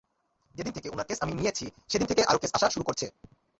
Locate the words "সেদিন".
1.91-2.07